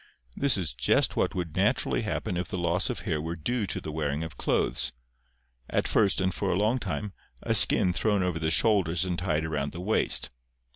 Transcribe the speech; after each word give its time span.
This 0.35 0.57
is 0.57 0.73
just 0.73 1.15
what 1.15 1.35
would 1.35 1.55
naturally 1.55 2.01
happen 2.01 2.35
if 2.35 2.47
the 2.47 2.57
loss 2.57 2.89
of 2.89 3.01
hair 3.01 3.21
were 3.21 3.35
due 3.35 3.67
to 3.67 3.79
the 3.79 3.91
wearing 3.91 4.23
of 4.23 4.35
clothes,— 4.35 4.93
at 5.69 5.87
first 5.87 6.19
and 6.19 6.33
for 6.33 6.49
a 6.49 6.55
long 6.57 6.79
time, 6.79 7.13
a 7.43 7.53
skin 7.53 7.93
thrown 7.93 8.23
over 8.23 8.39
the 8.39 8.49
shoulders 8.49 9.05
and 9.05 9.19
tied 9.19 9.45
around 9.45 9.73
the 9.73 9.79
waist. 9.79 10.31